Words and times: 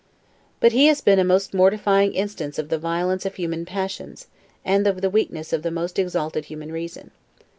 But 0.59 0.71
he 0.71 0.87
has 0.87 0.99
been 0.99 1.19
a 1.19 1.23
most 1.23 1.53
mortifying 1.53 2.13
instance 2.15 2.57
of 2.57 2.69
the 2.69 2.79
violence 2.79 3.23
of 3.23 3.35
human 3.35 3.65
passions 3.65 4.25
and 4.65 4.87
of 4.87 5.01
the 5.01 5.11
weakness 5.11 5.53
of 5.53 5.61
the 5.61 5.69
most 5.69 5.99
exalted 5.99 6.45
human 6.45 6.71
reason. 6.71 7.11